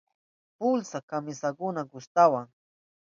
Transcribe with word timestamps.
Pulsa 0.59 0.99
kamisakuna 1.09 1.81
gustawan. 1.91 2.47